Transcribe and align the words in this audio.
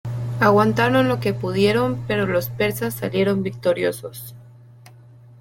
Aguantaron 0.39 1.07
lo 1.07 1.19
que 1.19 1.35
pudieron, 1.35 2.03
pero 2.07 2.25
los 2.25 2.49
persas 2.49 2.95
salieron 2.95 3.43
victoriosos. 3.43 4.33